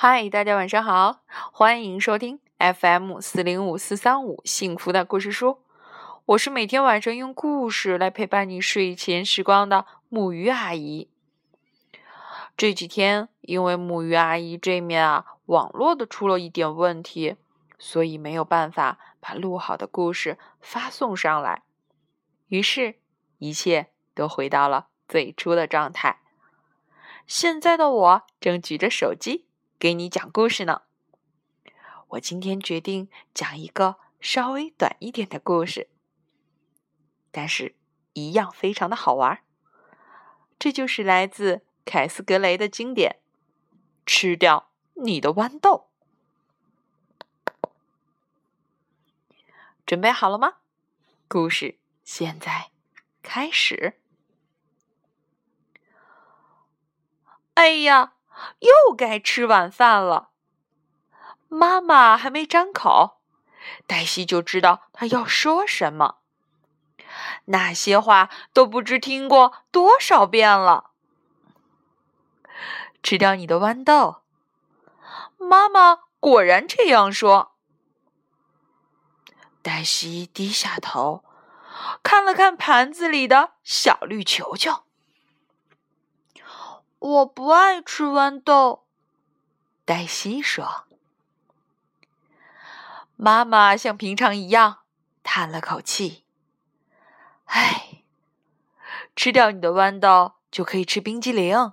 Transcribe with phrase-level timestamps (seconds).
[0.00, 5.58] 嗨，大家晚上好，欢迎收听 FM 四零五四三五幸福的故事书。
[6.24, 11.08] 我是每天晚上用故事来陪伴你睡前时光的木鱼阿姨。
[12.56, 17.34] 这几天因为木鱼阿姨这面啊网络的出了一点问题，
[17.76, 21.62] 所以没有办法把录好的故事发送上来，
[22.46, 22.94] 于是，
[23.38, 26.20] 一切都回到了最初的状态。
[27.26, 29.46] 现在的我正举着手机
[29.78, 30.82] 给你讲故事呢。
[32.08, 35.88] 我今天决定讲一个稍微短一点的故事，
[37.30, 37.76] 但是
[38.14, 39.44] 一样非常的好玩。
[40.58, 43.20] 这就是来自凯斯格雷的经典
[44.04, 45.88] 《吃掉你的豌豆》。
[49.86, 50.54] 准备好了吗？
[51.28, 52.72] 故事现在
[53.22, 54.00] 开始。
[57.54, 58.14] 哎呀，
[58.60, 60.30] 又该吃晚饭了。
[61.48, 63.20] 妈妈还没张口，
[63.86, 66.16] 黛西就知道她要说什么。
[67.46, 70.90] 那些话都不知听过多少遍了。
[73.02, 74.22] 吃掉你的豌豆，
[75.38, 77.54] 妈妈果然这样说。
[79.62, 81.24] 黛西低下头，
[82.02, 84.84] 看了看盘子里的小绿球球。
[86.98, 88.84] 我不爱吃豌豆，
[89.84, 90.84] 黛西说。
[93.14, 94.80] 妈妈像平常一样
[95.22, 96.24] 叹了口气
[97.46, 98.02] ：“唉，
[99.16, 101.72] 吃掉你的豌豆就可以吃冰激凌。”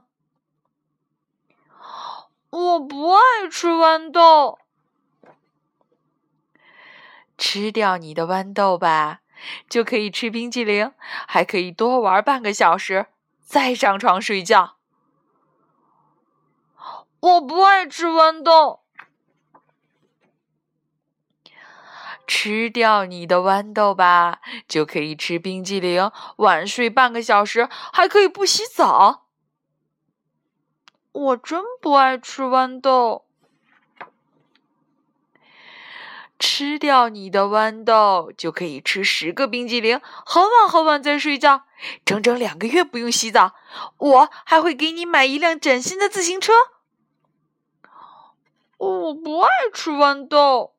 [2.49, 4.59] 我不爱吃豌豆，
[7.37, 9.21] 吃掉你的豌豆吧，
[9.69, 10.93] 就可以吃冰激凌，
[11.27, 13.07] 还可以多玩半个小时，
[13.43, 14.74] 再上床睡觉。
[17.25, 18.81] 我不爱吃豌豆，
[22.27, 29.25] 吃掉你的豌豆吧，就可以吃冰激凌，晚睡半个小时，还可以不洗澡。
[31.11, 33.25] 我真不爱吃豌豆，
[36.37, 41.63] 吃掉你的豌豆就可以吃十个冰激凌，很晚很晚再睡觉，
[42.05, 43.55] 整整两个月不用洗澡。
[43.97, 46.53] 我还会给你买一辆崭新的自行车。
[48.85, 50.75] 我不爱吃豌豆，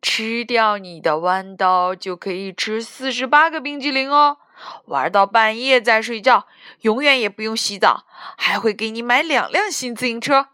[0.00, 4.38] 吃掉你的豌豆就可以吃四十八个冰激凌哦！
[4.86, 6.46] 玩到半夜再睡觉，
[6.80, 8.06] 永远也不用洗澡，
[8.36, 10.48] 还会给你买两辆新自行车，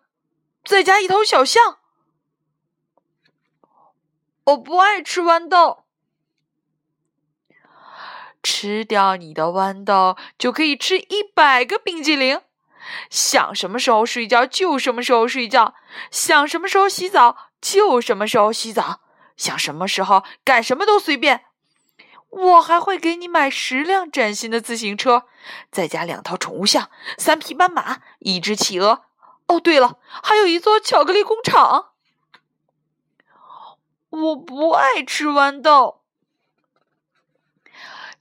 [0.65, 1.79] 再加一头小象。
[4.45, 5.85] 我不爱吃豌豆，
[8.43, 12.43] 吃掉你的豌豆就可以吃一百个冰激凌。
[13.11, 15.75] 想什么时候睡觉就什么时候睡觉，
[16.11, 19.01] 想什么时候洗澡就什么时候洗澡，
[19.37, 21.45] 想什么时候干什么都随便。
[22.31, 25.25] 我还会给你买十辆崭新的自行车，
[25.71, 29.05] 再加两套宠物象，三匹斑马，一只企鹅。
[29.47, 31.91] 哦，对了，还有一座巧克力工厂。
[34.11, 36.04] 我不爱吃豌豆。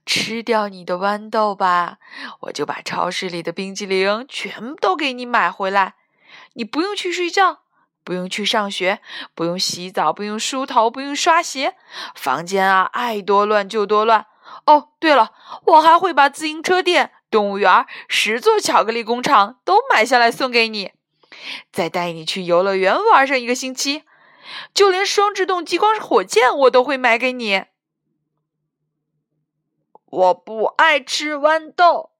[0.06, 1.98] 吃掉你的豌豆吧，
[2.40, 5.94] 我就把超市里的冰激凌全都给你买回来。
[6.54, 7.60] 你不用去睡觉，
[8.04, 9.00] 不用去上学，
[9.34, 11.74] 不用洗澡，不用梳头，不用刷鞋，
[12.14, 14.26] 房间啊爱多乱就多乱。
[14.66, 15.32] 哦，对了，
[15.66, 20.92] 我还会把自行车店、动物园、十座巧克力工厂都买下来送给你，
[21.72, 24.04] 再带你去游乐园玩上一个星期，
[24.74, 27.64] 就连双制动激光火箭我都会买给你。
[30.14, 32.10] 我不爱吃豌豆，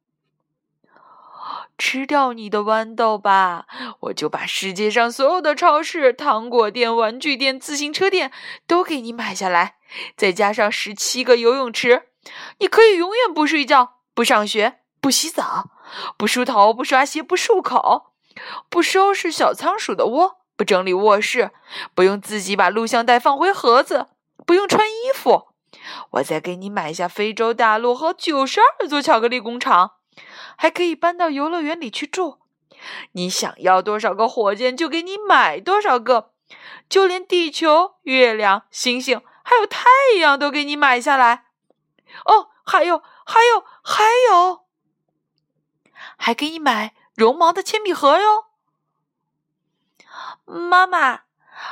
[1.79, 3.67] 吃掉你的豌豆吧，
[4.01, 8.33] 我就把世界上所有的超市、糖果店、玩具店、自行车店
[8.67, 9.77] 都给你买下来，
[10.17, 12.09] 再加上十七个游泳池，
[12.59, 15.71] 你可以永远不睡觉、不上学、不洗澡、
[16.17, 18.07] 不梳头、不刷鞋、不漱口、
[18.69, 21.53] 不收拾小仓鼠的窝、不整理卧室、
[21.95, 24.09] 不用自己把录像带放回盒子、
[24.45, 25.54] 不用穿衣服。
[26.13, 29.93] 我再给你买下非洲大陆和九十二座巧克力工厂，
[30.57, 32.39] 还可以搬到游乐园里去住。
[33.13, 36.33] 你想要多少个火箭，就给你买多少个，
[36.89, 39.89] 就连地球、月亮、星星还有太
[40.21, 41.47] 阳都给你买下来。
[42.27, 44.65] 哦，还有，还有，还有，
[46.17, 48.47] 还给你买绒毛的铅笔盒哟。
[50.45, 51.23] 妈妈。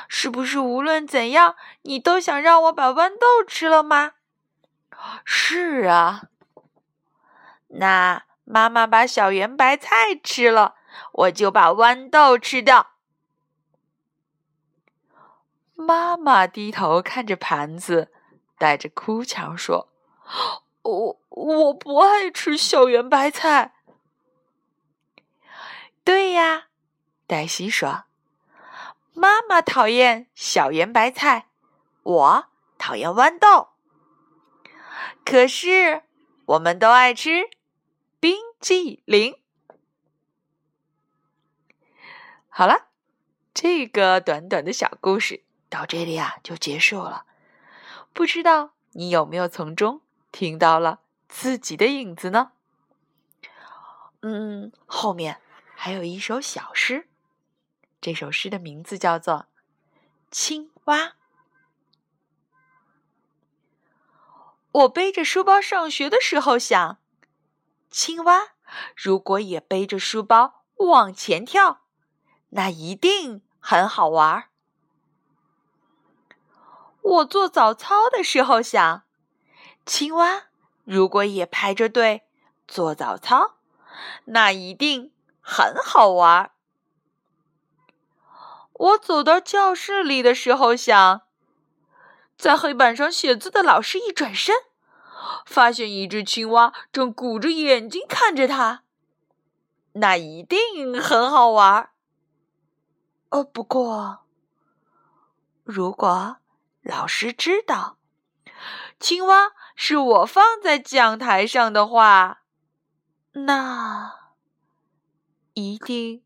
[0.08, 4.12] 是不是无论怎样，你都想让我把豌豆吃了吗？
[5.24, 6.24] 是啊。
[7.68, 10.74] 那妈妈把小圆白菜吃了，
[11.12, 12.92] 我就把豌豆吃掉。
[15.74, 18.12] 妈妈低头看着盘子，
[18.58, 19.88] 带着哭腔说
[20.82, 23.74] ：“我我不爱吃小圆白菜。”
[26.04, 26.68] 对呀，
[27.26, 28.04] 黛西说
[29.14, 31.48] ：“妈妈讨厌小圆白菜，
[32.02, 32.46] 我
[32.78, 33.68] 讨厌豌豆。
[35.24, 36.02] 可是
[36.46, 37.48] 我们都爱吃
[38.18, 39.38] 冰激凌。”
[42.48, 42.88] 好了，
[43.54, 45.42] 这个短短的小故事。
[45.68, 47.24] 到这里啊，就结束了。
[48.12, 52.52] 不知道你有没有从中听到了自己的影子呢？
[54.20, 55.40] 嗯，后面
[55.74, 57.08] 还有一首小诗，
[58.02, 59.34] 这首诗的名字叫做
[60.28, 60.98] 《青蛙》。
[64.72, 66.98] 我背着书包上学的时候想，
[67.92, 68.54] 青蛙
[68.96, 71.82] 如果也背着书包往前跳，
[72.48, 74.48] 那一定很好玩儿。
[77.02, 79.04] 我做早操的时候想，
[79.86, 80.48] 青蛙
[80.82, 82.22] 如果也排着队
[82.66, 83.54] 做早操，
[84.24, 86.50] 那一定很好玩儿。
[88.72, 91.22] 我走到教室里的时候想，
[92.36, 94.54] 在黑板上写字的老师一转身，
[95.46, 98.82] 发现一只青蛙正鼓着眼睛看着他，
[99.92, 101.90] 那一定很好玩。
[103.30, 104.24] 哦，不过，
[105.64, 106.36] 如果……
[106.84, 107.96] 老师知道，
[108.98, 112.42] 青蛙是我放在讲台上的话，
[113.30, 114.32] 那
[115.54, 116.24] 一定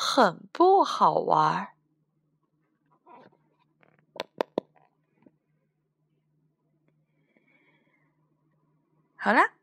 [0.00, 1.74] 很不好玩。
[9.16, 9.54] 好了，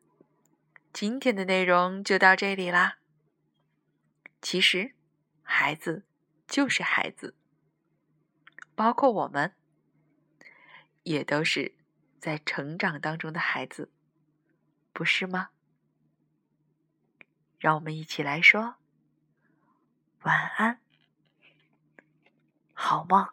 [0.92, 2.98] 今天的内容就到这里啦。
[4.42, 4.94] 其实，
[5.42, 6.06] 孩子
[6.46, 7.34] 就是孩子，
[8.76, 9.56] 包括我们。
[11.04, 11.78] 也都是
[12.20, 13.90] 在成长当中的孩子，
[14.92, 15.52] 不是吗？
[17.58, 18.76] 让我们一起来说
[20.26, 20.80] 晚安，
[22.74, 23.30] 好梦。